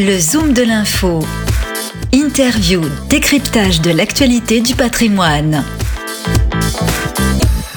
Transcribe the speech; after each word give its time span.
Le 0.00 0.16
Zoom 0.16 0.52
de 0.52 0.62
l'info. 0.62 1.18
Interview, 2.12 2.82
décryptage 3.10 3.80
de 3.80 3.90
l'actualité 3.90 4.60
du 4.60 4.76
patrimoine. 4.76 5.64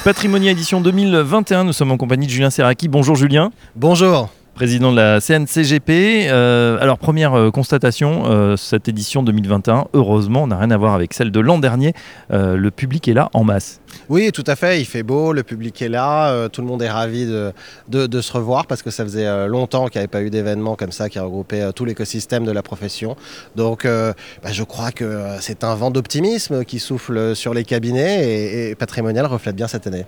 Patrimonia 0.04 0.52
édition 0.52 0.80
2021, 0.80 1.64
nous 1.64 1.72
sommes 1.72 1.90
en 1.90 1.96
compagnie 1.96 2.28
de 2.28 2.30
Julien 2.30 2.50
Serraki. 2.50 2.86
Bonjour 2.86 3.16
Julien. 3.16 3.50
Bonjour 3.74 4.30
président 4.54 4.92
de 4.92 4.96
la 4.96 5.20
CNCGP. 5.20 6.28
Euh, 6.28 6.78
alors, 6.80 6.98
première 6.98 7.34
euh, 7.34 7.50
constatation, 7.50 8.24
euh, 8.26 8.56
cette 8.56 8.88
édition 8.88 9.22
2021, 9.22 9.86
heureusement, 9.94 10.46
n'a 10.46 10.58
rien 10.58 10.70
à 10.70 10.76
voir 10.76 10.94
avec 10.94 11.14
celle 11.14 11.30
de 11.30 11.40
l'an 11.40 11.58
dernier. 11.58 11.94
le 12.30 12.70
public 12.70 13.08
est 13.08 13.14
là 13.14 13.28
en 13.34 13.44
masse. 13.44 13.80
Oui, 14.08 14.30
tout 14.32 14.44
à 14.46 14.56
fait. 14.56 14.80
Il 14.80 14.84
fait 14.84 15.02
beau, 15.02 15.32
le 15.32 15.42
public 15.42 15.80
est 15.82 15.88
là. 15.88 16.48
tout 16.48 16.60
le 16.60 16.66
monde 16.66 16.82
est 16.82 16.90
ravi 16.90 17.26
de, 17.26 17.52
de, 17.88 18.20
se 18.20 18.32
revoir 18.32 18.66
parce 18.66 18.82
que 18.82 18.90
ça 18.90 19.04
faisait 19.04 19.48
longtemps 19.48 19.88
qu'il 19.88 19.98
n'y 19.98 20.04
avait 20.04 20.08
pas 20.08 20.22
eu 20.22 20.30
d'événement 20.30 20.76
comme 20.76 20.92
ça 20.92 21.08
qui 21.08 21.18
regroupait 21.18 21.72
tout 21.72 21.84
l'écosystème 21.84 22.44
de 22.44 22.52
la 22.52 22.62
profession. 22.62 23.16
Donc, 23.56 23.84
bah, 23.84 24.52
je 24.52 24.62
crois 24.62 24.92
que 24.92 25.26
c'est 25.40 25.64
un 25.64 25.74
vent 25.74 25.90
d'optimisme 25.90 26.64
qui 26.64 26.78
souffle 26.78 27.34
sur 27.34 27.54
les 27.54 27.64
cabinets 27.64 28.24
et, 28.26 28.70
et, 28.70 28.74
Patrimonial 28.74 29.26
reflète 29.26 29.56
bien 29.56 29.68
cette 29.68 29.86
année. 29.86 30.06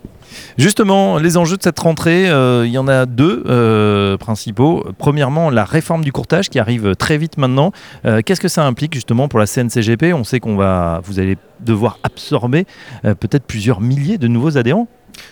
Justement, 0.58 1.18
les 1.18 1.36
enjeux 1.36 1.56
de 1.56 1.62
cette 1.62 1.78
rentrée, 1.78 2.24
il 2.26 2.70
y 2.70 2.78
en 2.78 2.88
a 2.88 3.06
deux 3.06 4.16
principaux. 4.18 4.84
Premièrement, 4.98 5.50
la 5.50 5.64
réforme 5.64 6.04
du 6.04 6.12
courtage 6.12 6.50
qui 6.50 6.58
arrive 6.58 6.94
très 6.96 7.18
vite 7.18 7.38
maintenant. 7.38 7.72
Euh, 8.04 8.20
qu'est-ce 8.24 8.40
que 8.40 8.48
ça 8.48 8.64
implique 8.64 8.94
justement 8.94 9.28
pour 9.28 9.38
la 9.38 9.46
CNCGP 9.46 10.12
On 10.14 10.24
sait 10.24 10.40
qu'on 10.40 10.56
va, 10.56 11.00
vous 11.04 11.18
allez 11.18 11.36
devoir 11.64 11.98
absorber 12.02 12.66
euh, 13.04 13.14
peut-être 13.14 13.44
plusieurs 13.44 13.80
milliers 13.80 14.18
de 14.18 14.28
nouveaux 14.28 14.56
adhérents. 14.56 14.88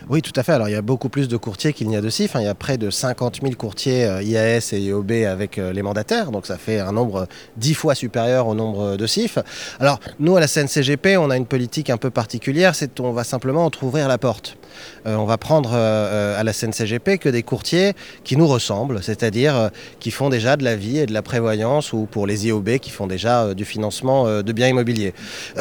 Oui, 0.09 0.23
tout 0.23 0.33
à 0.37 0.43
fait. 0.43 0.53
Alors, 0.53 0.69
il 0.69 0.73
y 0.73 0.77
a 0.77 0.83
beaucoup 0.83 1.09
plus 1.09 1.29
de 1.29 1.37
courtiers 1.37 1.73
qu'il 1.73 1.89
n'y 1.89 1.97
a 1.97 2.01
de 2.01 2.09
CIF. 2.09 2.33
Il 2.37 2.45
y 2.45 2.47
a 2.47 2.55
près 2.55 2.79
de 2.79 2.91
50 2.91 3.41
000 3.43 3.55
courtiers 3.55 4.05
euh, 4.05 4.23
IAS 4.23 4.71
et 4.73 4.81
IOB 4.81 5.11
avec 5.29 5.59
euh, 5.59 5.73
les 5.73 5.83
mandataires. 5.83 6.31
Donc, 6.31 6.47
ça 6.47 6.57
fait 6.57 6.81
un 6.81 6.93
nombre 6.93 7.27
dix 7.57 7.75
fois 7.75 7.95
supérieur 7.95 8.47
au 8.47 8.55
nombre 8.55 8.97
de 8.97 9.07
CIF. 9.07 9.39
Alors, 9.81 9.99
nous, 10.19 10.37
à 10.37 10.41
la 10.41 10.47
CNCGP, 10.47 11.17
on 11.17 11.31
a 11.31 11.37
une 11.37 11.47
politique 11.47 11.91
un 11.91 11.97
peu 11.97 12.11
particulière. 12.11 12.75
C'est 12.75 12.97
qu'on 12.97 13.13
va 13.13 13.25
simplement 13.25 13.71
ouvrir 13.83 14.09
la 14.09 14.19
porte. 14.19 14.57
Euh, 15.07 15.17
on 15.17 15.25
va 15.25 15.39
prendre 15.39 15.75
à 15.75 16.43
la 16.43 16.53
CNCGP 16.53 17.19
que 17.19 17.29
des 17.29 17.43
courtiers 17.43 17.93
qui 18.25 18.37
nous 18.37 18.47
ressemblent, 18.47 19.03
c'est-à-dire 19.03 19.71
qui 20.01 20.11
font 20.11 20.29
déjà 20.29 20.57
de 20.57 20.65
la 20.65 20.77
vie 20.77 20.99
et 20.99 21.07
de 21.07 21.13
la 21.13 21.23
prévoyance 21.23 21.93
ou 21.93 22.07
pour 22.11 22.27
les 22.27 22.47
IOB 22.47 22.79
qui 22.79 22.91
font 22.91 23.07
déjà 23.07 23.55
du 23.55 23.65
financement 23.65 24.43
de 24.43 24.53
biens 24.53 24.69
immobiliers. 24.69 25.15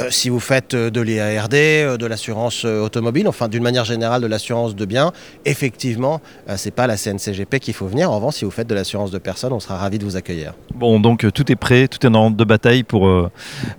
si 0.09 0.29
vous 0.29 0.39
faites 0.39 0.75
de 0.75 1.01
l'IARD, 1.01 1.51
de 1.51 2.05
l'assurance 2.05 2.65
automobile, 2.65 3.27
enfin, 3.27 3.47
d'une 3.47 3.63
manière 3.63 3.85
générale, 3.85 4.21
de 4.21 4.27
l'assurance 4.27 4.75
de 4.75 4.85
biens, 4.85 5.11
effectivement, 5.45 6.21
euh, 6.49 6.55
c'est 6.57 6.71
pas 6.71 6.87
la 6.87 6.97
CNCGP 6.97 7.59
qu'il 7.59 7.73
faut 7.73 7.87
venir. 7.87 8.11
En 8.11 8.15
revanche, 8.15 8.35
si 8.35 8.45
vous 8.45 8.51
faites 8.51 8.67
de 8.67 8.75
l'assurance 8.75 9.11
de 9.11 9.17
personnes, 9.17 9.53
on 9.53 9.59
sera 9.59 9.77
ravi 9.77 9.99
de 9.99 10.05
vous 10.05 10.15
accueillir. 10.15 10.53
Bon, 10.73 10.99
donc 10.99 11.25
euh, 11.25 11.31
tout 11.31 11.51
est 11.51 11.55
prêt, 11.55 11.87
tout 11.87 12.05
est 12.05 12.09
en 12.09 12.13
ordre 12.13 12.37
de 12.37 12.43
bataille 12.43 12.83
pour, 12.83 13.07
euh, 13.07 13.29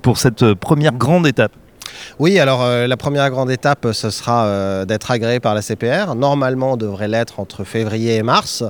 pour 0.03 0.19
cette 0.19 0.55
première 0.55 0.93
grande 0.93 1.27
étape. 1.27 1.53
Oui, 2.19 2.39
alors 2.39 2.67
la 2.67 2.97
première 2.97 3.29
grande 3.31 3.51
étape, 3.51 3.87
ce 3.93 4.11
sera 4.11 4.85
d'être 4.87 5.11
agréé 5.11 5.41
par 5.41 5.55
la 5.55 5.63
CPR. 5.63 6.15
Normalement, 6.15 6.73
on 6.73 6.77
devrait 6.77 7.09
l'être 7.09 7.41
entre 7.41 7.65
février 7.65 8.17
et 8.17 8.23
mars. 8.23 8.65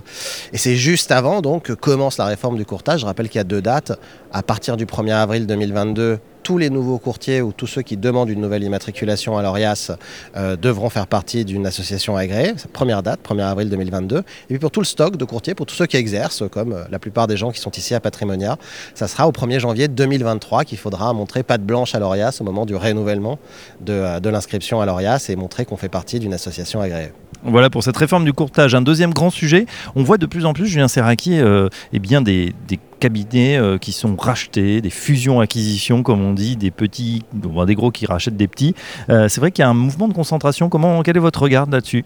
Et 0.52 0.58
c'est 0.58 0.76
juste 0.76 1.12
avant 1.12 1.40
donc 1.40 1.64
que 1.64 1.72
commence 1.72 2.18
la 2.18 2.26
réforme 2.26 2.56
du 2.56 2.64
courtage. 2.64 3.00
Je 3.00 3.06
rappelle 3.06 3.28
qu'il 3.28 3.38
y 3.38 3.40
a 3.40 3.44
deux 3.44 3.62
dates. 3.62 3.92
À 4.32 4.42
partir 4.42 4.76
du 4.76 4.86
1er 4.86 5.12
avril 5.12 5.46
2022, 5.46 6.18
tous 6.42 6.58
les 6.58 6.70
nouveaux 6.70 6.98
courtiers 6.98 7.40
ou 7.40 7.52
tous 7.52 7.66
ceux 7.66 7.82
qui 7.82 7.96
demandent 7.96 8.28
une 8.28 8.40
nouvelle 8.40 8.62
immatriculation 8.62 9.36
à 9.38 9.42
l'ORIAS 9.42 9.92
euh, 10.36 10.56
devront 10.56 10.90
faire 10.90 11.06
partie 11.06 11.44
d'une 11.44 11.66
association 11.66 12.16
agréée. 12.16 12.52
Première 12.72 13.02
date, 13.02 13.20
1er 13.26 13.42
avril 13.42 13.68
2022. 13.68 14.18
Et 14.18 14.22
puis 14.48 14.58
pour 14.58 14.70
tout 14.70 14.80
le 14.80 14.86
stock 14.86 15.16
de 15.16 15.24
courtiers, 15.24 15.54
pour 15.54 15.66
tous 15.66 15.74
ceux 15.74 15.86
qui 15.86 15.96
exercent, 15.96 16.44
comme 16.50 16.72
euh, 16.72 16.84
la 16.90 16.98
plupart 16.98 17.26
des 17.26 17.36
gens 17.36 17.50
qui 17.50 17.60
sont 17.60 17.70
ici 17.70 17.94
à 17.94 18.00
Patrimonia, 18.00 18.58
ça 18.94 19.08
sera 19.08 19.28
au 19.28 19.32
1er 19.32 19.60
janvier 19.60 19.88
2023 19.88 20.64
qu'il 20.64 20.78
faudra 20.78 21.12
montrer 21.12 21.42
patte 21.42 21.62
blanche 21.62 21.94
à 21.94 21.98
l'ORIAS 21.98 22.38
au 22.40 22.44
moment 22.44 22.66
du 22.66 22.74
renouvellement 22.76 23.38
de, 23.80 23.92
euh, 23.92 24.20
de 24.20 24.28
l'inscription 24.28 24.80
à 24.80 24.86
l'ORIAS 24.86 25.26
et 25.28 25.36
montrer 25.36 25.64
qu'on 25.64 25.76
fait 25.76 25.88
partie 25.88 26.18
d'une 26.18 26.34
association 26.34 26.80
agréée. 26.80 27.12
Voilà 27.44 27.70
pour 27.70 27.82
cette 27.82 27.96
réforme 27.96 28.24
du 28.24 28.32
courtage. 28.32 28.74
Un 28.74 28.82
deuxième 28.82 29.12
grand 29.12 29.30
sujet, 29.30 29.66
on 29.96 30.04
voit 30.04 30.16
de 30.18 30.26
plus 30.26 30.44
en 30.44 30.52
plus, 30.52 30.66
Julien 30.66 30.86
Serraki, 30.86 31.40
euh, 31.40 31.68
eh 31.92 31.98
bien 31.98 32.22
des, 32.22 32.54
cabinets 33.02 33.56
euh, 33.56 33.78
qui 33.78 33.90
sont 33.90 34.14
rachetés, 34.14 34.80
des 34.80 34.90
fusions-acquisitions, 34.90 36.04
comme 36.04 36.22
on 36.22 36.34
dit, 36.34 36.54
des 36.54 36.70
petits, 36.70 37.24
des 37.32 37.74
gros 37.74 37.90
qui 37.90 38.06
rachètent 38.06 38.36
des 38.36 38.46
petits. 38.46 38.76
Euh, 39.10 39.28
c'est 39.28 39.40
vrai 39.40 39.50
qu'il 39.50 39.64
y 39.64 39.66
a 39.66 39.68
un 39.68 39.74
mouvement 39.74 40.06
de 40.06 40.14
concentration. 40.14 40.68
Comment, 40.68 41.02
quel 41.02 41.16
est 41.16 41.20
votre 41.20 41.42
regard 41.42 41.68
là-dessus? 41.68 42.04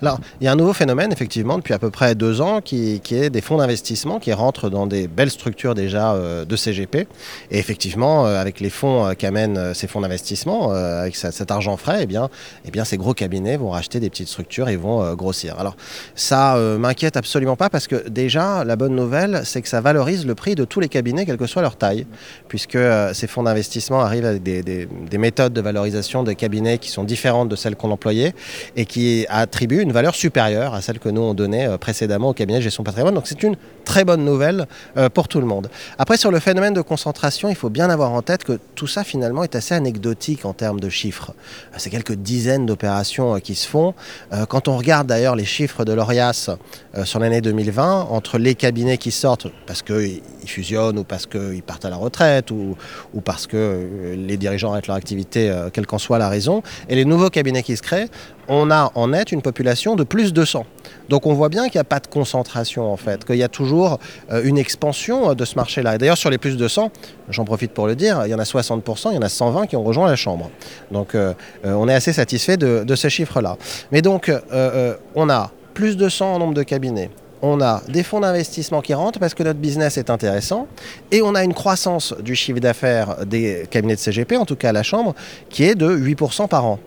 Alors, 0.00 0.18
il 0.40 0.44
y 0.44 0.48
a 0.48 0.52
un 0.52 0.56
nouveau 0.56 0.72
phénomène, 0.72 1.12
effectivement, 1.12 1.56
depuis 1.58 1.74
à 1.74 1.78
peu 1.78 1.90
près 1.90 2.14
deux 2.14 2.40
ans, 2.40 2.60
qui, 2.60 3.00
est 3.10 3.30
des 3.30 3.40
fonds 3.40 3.58
d'investissement 3.58 4.18
qui 4.18 4.32
rentrent 4.32 4.68
dans 4.68 4.86
des 4.86 5.06
belles 5.06 5.30
structures 5.30 5.74
déjà 5.74 6.14
euh, 6.14 6.44
de 6.44 6.56
CGP. 6.56 7.06
Et 7.50 7.58
effectivement, 7.58 8.24
avec 8.24 8.58
les 8.60 8.70
fonds 8.70 9.06
euh, 9.06 9.12
qu'amènent 9.14 9.74
ces 9.74 9.86
fonds 9.86 10.00
d'investissement, 10.00 10.72
avec 10.72 11.14
cet 11.14 11.50
argent 11.50 11.76
frais, 11.76 12.00
eh 12.02 12.06
bien, 12.06 12.28
eh 12.64 12.70
bien, 12.70 12.84
ces 12.84 12.96
gros 12.96 13.14
cabinets 13.14 13.56
vont 13.56 13.70
racheter 13.70 14.00
des 14.00 14.10
petites 14.10 14.28
structures 14.28 14.68
et 14.68 14.76
vont 14.76 15.14
grossir. 15.14 15.58
Alors, 15.58 15.76
ça 16.14 16.56
m'inquiète 16.78 17.16
absolument 17.16 17.56
pas 17.56 17.70
parce 17.70 17.86
que 17.86 18.08
déjà, 18.08 18.64
la 18.64 18.76
bonne 18.76 18.94
nouvelle, 18.94 19.42
c'est 19.44 19.62
que 19.62 19.68
ça 19.68 19.80
valorise 19.80 20.26
le 20.26 20.31
prix 20.34 20.54
de 20.54 20.64
tous 20.64 20.80
les 20.80 20.88
cabinets, 20.88 21.26
quelle 21.26 21.36
que 21.36 21.46
soit 21.46 21.62
leur 21.62 21.76
taille, 21.76 22.06
puisque 22.48 22.78
ces 23.12 23.26
fonds 23.26 23.42
d'investissement 23.42 24.00
arrivent 24.00 24.26
avec 24.26 24.42
des, 24.42 24.62
des, 24.62 25.18
méthodes 25.18 25.52
de 25.52 25.60
valorisation 25.60 26.22
des 26.22 26.34
cabinets 26.34 26.78
qui 26.78 26.90
sont 26.90 27.04
différentes 27.04 27.48
de 27.48 27.56
celles 27.56 27.76
qu'on 27.76 27.90
employait 27.90 28.34
et 28.76 28.86
qui 28.86 29.26
attribuent 29.28 29.82
une 29.82 29.92
valeur 29.92 30.14
supérieure 30.14 30.74
à 30.74 30.80
celle 30.80 30.98
que 30.98 31.08
nous 31.08 31.20
on 31.20 31.34
donnait 31.34 31.68
euh, 31.68 31.78
précédemment 31.78 32.30
au 32.30 32.32
cabinet 32.32 32.58
de 32.58 32.64
gestion 32.64 32.82
patrimoine. 32.82 33.14
Donc 33.14 33.26
c'est 33.26 33.42
une 33.42 33.56
très 33.84 34.04
bonne 34.04 34.24
nouvelle 34.24 34.66
euh, 34.96 35.08
pour 35.08 35.28
tout 35.28 35.40
le 35.40 35.46
monde. 35.46 35.68
Après 35.98 36.16
sur 36.16 36.30
le 36.30 36.40
phénomène 36.40 36.74
de 36.74 36.80
concentration, 36.80 37.48
il 37.48 37.56
faut 37.56 37.70
bien 37.70 37.90
avoir 37.90 38.12
en 38.12 38.22
tête 38.22 38.44
que 38.44 38.58
tout 38.74 38.86
ça 38.86 39.04
finalement 39.04 39.44
est 39.44 39.54
assez 39.54 39.74
anecdotique 39.74 40.44
en 40.44 40.52
termes 40.52 40.80
de 40.80 40.88
chiffres. 40.88 41.32
Euh, 41.72 41.76
c'est 41.78 41.90
quelques 41.90 42.14
dizaines 42.14 42.66
d'opérations 42.66 43.38
qui 43.40 43.54
se 43.54 43.68
font. 43.68 43.94
Quand 44.48 44.68
on 44.68 44.76
regarde 44.76 45.06
d'ailleurs 45.06 45.36
les 45.36 45.44
chiffres 45.44 45.84
de 45.84 45.92
l'ORIAS 45.92 46.50
sur 47.04 47.18
l'année 47.18 47.40
2020, 47.40 48.08
entre 48.10 48.38
les 48.38 48.54
cabinets 48.54 48.98
qui 48.98 49.10
sortent 49.10 49.48
parce 49.66 49.82
qu'ils 49.82 50.21
fusionnent 50.46 50.98
ou 50.98 51.04
parce 51.04 51.26
qu'ils 51.26 51.62
partent 51.62 51.84
à 51.84 51.90
la 51.90 51.96
retraite 51.96 52.50
ou, 52.50 52.76
ou 53.14 53.20
parce 53.20 53.46
que 53.46 54.14
les 54.16 54.36
dirigeants 54.36 54.72
arrêtent 54.72 54.88
leur 54.88 54.96
activité, 54.96 55.54
quelle 55.72 55.86
qu'en 55.86 55.98
soit 55.98 56.18
la 56.18 56.28
raison, 56.28 56.62
et 56.88 56.94
les 56.94 57.04
nouveaux 57.04 57.30
cabinets 57.30 57.62
qui 57.62 57.76
se 57.76 57.82
créent, 57.82 58.08
on 58.48 58.70
a 58.70 58.90
en 58.94 59.08
net 59.08 59.32
une 59.32 59.42
population 59.42 59.96
de 59.96 60.04
plus 60.04 60.32
de 60.32 60.44
100. 60.44 60.66
Donc 61.08 61.26
on 61.26 61.34
voit 61.34 61.48
bien 61.48 61.64
qu'il 61.64 61.78
n'y 61.78 61.82
a 61.82 61.84
pas 61.84 62.00
de 62.00 62.06
concentration 62.06 62.92
en 62.92 62.96
fait, 62.96 63.24
qu'il 63.24 63.36
y 63.36 63.42
a 63.42 63.48
toujours 63.48 63.98
euh, 64.30 64.42
une 64.44 64.58
expansion 64.58 65.30
euh, 65.30 65.34
de 65.34 65.44
ce 65.44 65.56
marché-là. 65.56 65.94
Et 65.94 65.98
d'ailleurs 65.98 66.18
sur 66.18 66.30
les 66.30 66.38
plus 66.38 66.56
de 66.56 66.68
100, 66.68 66.90
j'en 67.28 67.44
profite 67.44 67.72
pour 67.72 67.86
le 67.86 67.96
dire, 67.96 68.22
il 68.26 68.30
y 68.30 68.34
en 68.34 68.38
a 68.38 68.44
60%, 68.44 69.10
il 69.10 69.14
y 69.14 69.18
en 69.18 69.22
a 69.22 69.28
120 69.28 69.66
qui 69.66 69.76
ont 69.76 69.84
rejoint 69.84 70.08
la 70.08 70.16
Chambre. 70.16 70.50
Donc 70.90 71.14
euh, 71.14 71.34
on 71.64 71.88
est 71.88 71.94
assez 71.94 72.12
satisfait 72.12 72.56
de, 72.56 72.84
de 72.84 72.94
ces 72.94 73.10
chiffres-là. 73.10 73.56
Mais 73.90 74.02
donc 74.02 74.32
on 75.14 75.30
a 75.30 75.50
plus 75.74 75.96
de 75.96 76.08
100 76.08 76.34
en 76.34 76.38
nombre 76.38 76.54
de 76.54 76.62
cabinets, 76.62 77.10
on 77.42 77.60
a 77.60 77.82
des 77.88 78.04
fonds 78.04 78.20
d'investissement 78.20 78.80
qui 78.80 78.94
rentrent 78.94 79.18
parce 79.18 79.34
que 79.34 79.42
notre 79.42 79.58
business 79.58 79.98
est 79.98 80.10
intéressant 80.10 80.68
et 81.10 81.20
on 81.22 81.34
a 81.34 81.42
une 81.42 81.54
croissance 81.54 82.14
du 82.20 82.36
chiffre 82.36 82.60
d'affaires 82.60 83.26
des 83.26 83.66
cabinets 83.70 83.96
de 83.96 84.00
CGP, 84.00 84.36
en 84.36 84.46
tout 84.46 84.56
cas 84.56 84.70
à 84.70 84.72
la 84.72 84.84
Chambre, 84.84 85.14
qui 85.50 85.64
est 85.64 85.74
de 85.74 85.88
8% 85.88 86.48
par 86.48 86.64
an. 86.64 86.78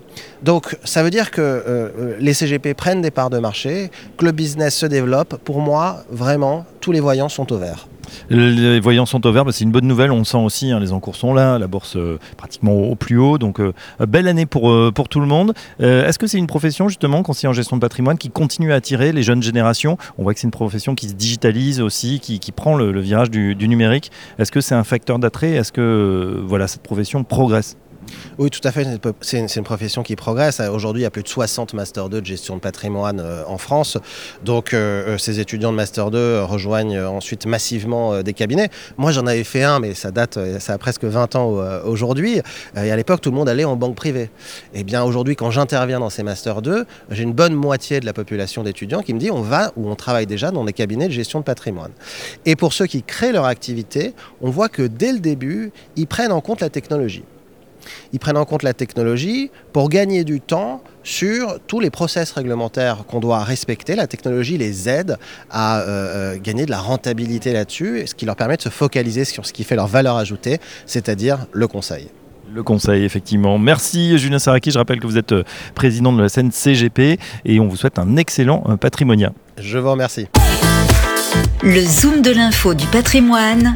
Donc 0.41 0.77
ça 0.85 1.03
veut 1.03 1.09
dire 1.09 1.29
que 1.29 1.41
euh, 1.41 1.63
euh, 1.67 2.15
les 2.19 2.33
CGP 2.33 2.73
prennent 2.73 3.01
des 3.01 3.11
parts 3.11 3.29
de 3.29 3.39
marché, 3.39 3.91
que 4.17 4.25
le 4.25 4.31
business 4.31 4.75
se 4.75 4.85
développe. 4.85 5.35
Pour 5.43 5.59
moi, 5.59 6.05
vraiment, 6.09 6.65
tous 6.79 6.93
les 6.93 7.01
voyants 7.01 7.29
sont 7.29 7.51
au 7.51 7.57
vert. 7.57 7.87
Les 8.29 8.79
voyants 8.79 9.05
sont 9.05 9.25
au 9.25 9.31
vert, 9.31 9.45
bah, 9.45 9.51
c'est 9.51 9.63
une 9.63 9.71
bonne 9.71 9.87
nouvelle. 9.87 10.11
On 10.11 10.23
sent 10.23 10.37
aussi, 10.37 10.71
hein, 10.71 10.79
les 10.79 10.91
encours 10.91 11.15
sont 11.15 11.33
là, 11.33 11.59
la 11.59 11.67
bourse 11.67 11.95
euh, 11.95 12.19
pratiquement 12.37 12.73
au, 12.73 12.95
plus 12.95 13.17
haut. 13.17 13.37
Donc, 13.37 13.61
belle 13.99 14.27
année 14.27 14.45
pour, 14.45 14.73
pour 14.93 15.09
tout 15.09 15.19
le 15.19 15.25
monde. 15.25 15.53
Est-ce 15.79 16.19
que 16.19 16.27
c'est 16.27 16.37
une 16.37 16.47
profession, 16.47 16.87
justement, 16.87 17.23
conseiller 17.23 17.49
en 17.49 17.53
gestion 17.53 17.77
de 17.77 17.81
patrimoine, 17.81 18.17
qui 18.17 18.29
continue 18.29 18.71
à 18.71 18.75
attirer 18.75 19.11
les 19.11 19.23
jeunes 19.23 19.43
générations? 19.43 19.97
On 20.17 20.23
voit 20.23 20.33
que 20.33 20.39
c'est 20.39 20.47
une 20.47 20.51
profession 20.51 20.95
qui 20.95 21.09
se 21.09 21.13
digitalise 21.13 21.81
aussi, 21.81 22.19
qui, 22.19 22.51
prend 22.51 22.75
le, 22.75 22.99
virage 22.99 23.29
du, 23.29 23.55
du 23.55 23.67
numérique. 23.67 24.11
Est-ce 24.39 24.51
que 24.51 24.61
c'est 24.61 24.75
un 24.75 24.83
facteur 24.83 25.19
d'attrait? 25.19 25.51
Est-ce 25.51 25.71
que 25.71 26.41
voilà, 26.45 26.67
cette 26.67 26.83
profession 26.83 27.23
progresse? 27.23 27.77
Oui, 28.37 28.49
tout 28.49 28.65
à 28.67 28.71
fait. 28.71 28.85
C'est 29.21 29.39
une, 29.39 29.63
profession 29.63 30.03
qui 30.03 30.15
progresse. 30.15 30.59
Aujourd'hui, 30.59 31.01
il 31.01 31.03
y 31.03 31.07
a 31.07 31.11
plus 31.11 31.23
de 31.23 31.27
60 31.27 31.73
Master 31.73 32.09
2 32.09 32.21
de 32.21 32.25
gestion 32.25 32.55
de 32.55 32.59
patrimoine 32.61 33.19
euh, 33.19 33.43
en 33.47 33.57
France. 33.57 33.97
Donc, 34.43 34.73
euh, 34.73 35.15
euh, 35.15 35.17
ces 35.17 35.39
étudiants 35.39 35.71
de 35.71 35.77
Master 35.77 36.11
2 36.11 36.41
rejoignent 36.43 36.99
ensuite 37.05 37.45
massivement 37.45 38.21
des 38.21 38.33
cabinets. 38.33 38.69
Moi, 38.97 39.11
j'en 39.11 39.25
avais 39.25 39.43
fait 39.43 39.63
un, 39.63 39.79
mais 39.79 39.93
ça 39.93 40.11
date, 40.11 40.37
ça 40.59 40.73
a 40.73 40.77
presque 40.77 41.05
20 41.05 41.35
ans 41.35 41.55
aujourd'hui. 41.85 42.41
et 42.75 42.91
à 42.91 42.95
l'époque, 42.95 43.21
tout 43.21 43.31
le 43.31 43.35
monde 43.35 43.49
allait 43.49 43.63
en 43.63 43.75
banque 43.75 43.95
privée. 43.95 44.29
Eh 44.73 44.83
bien, 44.83 45.03
aujourd'hui, 45.03 45.35
quand 45.35 45.51
j'interviens 45.51 45.99
dans 45.99 46.09
ces 46.09 46.23
Master 46.23 46.61
2, 46.61 46.85
j'ai 47.11 47.23
une 47.23 47.33
bonne 47.33 47.53
moitié 47.53 47.99
de 47.99 48.05
la 48.05 48.13
population 48.13 48.63
d'étudiants 48.63 49.01
qui 49.01 49.13
me 49.13 49.19
dit 49.19 49.31
on 49.31 49.41
va 49.41 49.71
ou 49.75 49.89
on 49.89 49.95
travaille 49.95 50.27
déjà 50.27 50.51
dans 50.51 50.63
des 50.63 50.73
cabinets 50.73 51.07
de 51.07 51.13
gestion 51.13 51.39
de 51.39 51.45
patrimoine. 51.45 51.91
Et 52.45 52.55
pour 52.55 52.73
ceux 52.73 52.85
qui 52.85 53.03
créent 53.03 53.31
leur 53.31 53.45
activité, 53.45 54.13
on 54.41 54.49
voit 54.49 54.69
que 54.69 54.83
dès 54.83 55.13
le 55.13 55.19
début, 55.19 55.71
ils 55.95 56.07
prennent 56.07 56.31
en 56.31 56.41
compte 56.41 56.61
la 56.61 56.69
technologie. 56.69 57.23
Ils 58.13 58.19
prennent 58.19 58.37
en 58.37 58.45
compte 58.45 58.63
la 58.63 58.73
technologie 58.73 59.51
pour 59.73 59.89
gagner 59.89 60.23
du 60.23 60.41
temps 60.41 60.81
sur 61.03 61.59
tous 61.67 61.79
les 61.79 61.89
process 61.89 62.31
réglementaires 62.31 63.05
qu'on 63.07 63.19
doit 63.19 63.43
respecter. 63.43 63.95
La 63.95 64.07
technologie 64.07 64.57
les 64.57 64.89
aide 64.89 65.17
à 65.49 65.79
euh, 65.79 65.83
euh, 65.85 66.37
gagner 66.41 66.65
de 66.65 66.71
la 66.71 66.79
rentabilité 66.79 67.53
là-dessus, 67.53 68.03
ce 68.07 68.15
qui 68.15 68.25
leur 68.25 68.35
permet 68.35 68.57
de 68.57 68.61
se 68.61 68.69
focaliser 68.69 69.25
sur 69.25 69.45
ce 69.45 69.53
qui 69.53 69.63
fait 69.63 69.75
leur 69.75 69.87
valeur 69.87 70.17
ajoutée, 70.17 70.59
c'est-à-dire 70.85 71.45
le 71.51 71.67
conseil. 71.67 72.09
Le 72.53 72.63
conseil, 72.63 73.03
effectivement. 73.03 73.57
Merci 73.57 74.17
Julien 74.17 74.39
Saraki. 74.39 74.71
Je 74.71 74.77
rappelle 74.77 74.99
que 74.99 75.07
vous 75.07 75.17
êtes 75.17 75.31
euh, 75.31 75.43
président 75.73 76.13
de 76.13 76.21
la 76.21 76.29
scène 76.29 76.51
CGP 76.51 77.19
et 77.43 77.59
on 77.59 77.67
vous 77.67 77.75
souhaite 77.75 77.99
un 77.99 78.17
excellent 78.17 78.61
patrimonia. 78.79 79.33
Je 79.57 79.77
vous 79.77 79.91
remercie. 79.91 80.27
Le 81.63 81.81
Zoom 81.81 82.21
de 82.21 82.31
l'info 82.31 82.73
du 82.73 82.85
patrimoine, 82.87 83.75